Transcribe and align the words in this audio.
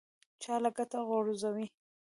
چا 0.41 0.55
له 0.63 0.69
کټه 0.77 0.99
غورځوي. 1.07 1.65